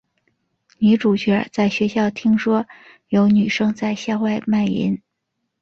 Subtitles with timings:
[0.79, 2.65] 女主角在学校听说
[3.09, 4.99] 有女生在校外卖淫。